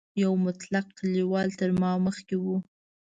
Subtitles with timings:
[0.23, 2.45] یو مطلق کلیوال تر ما مخکې و.